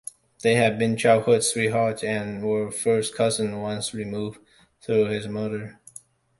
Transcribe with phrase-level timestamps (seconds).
[0.41, 4.39] They had been childhood sweethearts and were first cousins once removed
[4.81, 5.79] through his mother.